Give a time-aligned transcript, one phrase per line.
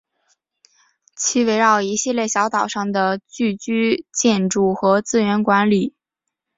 [1.15, 5.93] 其围绕一系列小岛上的聚居建筑和资源管理。